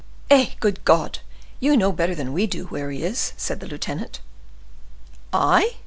"Eh! 0.31 0.47
good 0.59 0.83
God! 0.83 1.19
you 1.59 1.77
know 1.77 1.91
better 1.91 2.15
than 2.15 2.33
we 2.33 2.47
do 2.47 2.65
where 2.65 2.89
he 2.89 3.03
is," 3.03 3.33
said 3.37 3.59
the 3.59 3.67
lieutenant. 3.67 4.19
"I?" 5.31 5.75